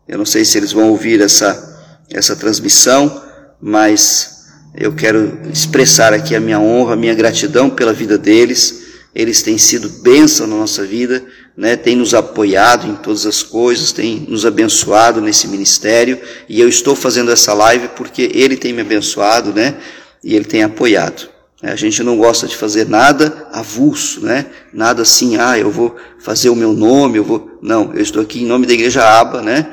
Eu 0.08 0.18
não 0.18 0.26
sei 0.26 0.44
se 0.44 0.58
eles 0.58 0.72
vão 0.72 0.90
ouvir 0.90 1.22
essa, 1.22 1.86
essa 2.10 2.36
transmissão, 2.36 3.22
mas 3.62 4.41
eu 4.76 4.94
quero 4.94 5.40
expressar 5.52 6.14
aqui 6.14 6.36
a 6.36 6.40
minha 6.40 6.60
honra, 6.60 6.94
a 6.94 6.98
minha 6.98 7.14
gratidão 7.14 7.70
pela 7.70 7.94
vida 7.94 8.18
deles. 8.18 8.82
Eles 9.14 9.42
têm 9.42 9.58
sido 9.58 9.90
bênção 10.02 10.48
na 10.48 10.56
nossa 10.56 10.84
vida 10.84 11.24
né, 11.56 11.76
tem 11.76 11.96
nos 11.96 12.14
apoiado 12.14 12.88
em 12.88 12.96
todas 12.96 13.26
as 13.26 13.44
coisas, 13.44 13.92
tem 13.92 14.26
nos 14.28 14.46
abençoado 14.46 15.22
nesse 15.22 15.48
ministério, 15.48 16.20
e 16.48 16.60
eu 16.60 16.68
estou 16.68 16.96
fazendo 16.96 17.32
essa 17.32 17.54
live 17.54 17.90
porque 17.90 18.32
ele 18.34 18.56
tem 18.56 18.74
me 18.74 18.82
abençoado, 18.82 19.54
né, 19.54 19.76
e 20.24 20.36
ele 20.36 20.46
tem 20.46 20.64
apoiado. 20.64 21.30
A 21.62 21.76
gente 21.76 22.02
não 22.02 22.18
gosta 22.18 22.48
de 22.48 22.56
fazer 22.56 22.88
nada 22.88 23.48
avulso, 23.52 24.22
né? 24.22 24.48
Nada 24.74 25.04
assim, 25.04 25.38
ah, 25.38 25.60
eu 25.60 25.70
vou 25.70 25.96
fazer 26.18 26.50
o 26.50 26.56
meu 26.56 26.74
nome, 26.74 27.20
eu 27.20 27.24
vou. 27.24 27.60
Não, 27.62 27.94
eu 27.94 28.02
estou 28.02 28.20
aqui 28.20 28.42
em 28.42 28.48
nome 28.48 28.66
da 28.66 28.74
igreja 28.74 29.04
Aba, 29.04 29.44
né? 29.44 29.70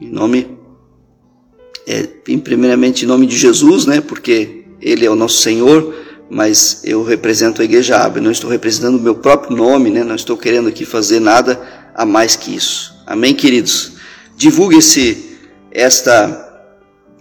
Em 0.00 0.10
nome, 0.10 0.58
é, 1.90 2.06
primeiramente 2.38 3.04
em 3.04 3.08
nome 3.08 3.26
de 3.26 3.36
Jesus, 3.36 3.84
né? 3.84 4.00
Porque 4.00 4.62
Ele 4.80 5.04
é 5.04 5.10
o 5.10 5.16
nosso 5.16 5.42
Senhor, 5.42 5.92
mas 6.30 6.82
eu 6.84 7.02
represento 7.02 7.60
a 7.60 7.64
Igreja 7.64 7.98
Abre, 7.98 8.22
não 8.22 8.30
estou 8.30 8.48
representando 8.48 8.96
o 8.96 9.02
meu 9.02 9.16
próprio 9.16 9.56
nome, 9.56 9.90
né? 9.90 10.04
não 10.04 10.14
estou 10.14 10.36
querendo 10.36 10.68
aqui 10.68 10.84
fazer 10.84 11.18
nada 11.18 11.60
a 11.92 12.06
mais 12.06 12.36
que 12.36 12.54
isso. 12.54 12.94
Amém, 13.04 13.34
queridos? 13.34 13.94
Divulgue 14.36 14.78
esse, 14.78 15.36
esta, 15.72 16.70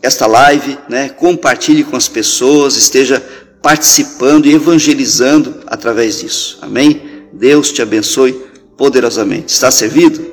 esta 0.03 0.27
live, 0.27 0.77
né? 0.88 1.10
compartilhe 1.10 1.84
com 1.84 1.95
as 1.95 2.08
pessoas, 2.08 2.75
esteja 2.75 3.19
participando 3.63 4.45
e 4.45 4.53
evangelizando 4.53 5.55
através 5.65 6.19
disso. 6.19 6.60
Amém? 6.62 7.01
Deus 7.34 7.71
te 7.71 7.82
abençoe 7.82 8.34
poderosamente. 8.77 9.51
Está 9.51 9.71
servido? 9.71 10.29